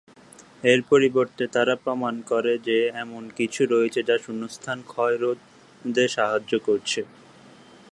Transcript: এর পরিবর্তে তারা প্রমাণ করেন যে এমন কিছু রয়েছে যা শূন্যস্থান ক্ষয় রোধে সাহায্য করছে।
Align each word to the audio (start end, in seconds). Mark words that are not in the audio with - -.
এর 0.63 0.79
পরিবর্তে 0.89 1.43
তারা 1.47 1.73
প্রমাণ 1.83 2.15
করেন 2.29 2.57
যে 2.67 2.77
এমন 3.03 3.23
কিছু 3.37 3.61
রয়েছে 3.65 3.99
যা 4.03 4.15
শূন্যস্থান 4.17 4.77
ক্ষয় 4.87 5.15
রোধে 5.17 6.05
সাহায্য 6.07 6.53
করছে। 6.59 7.01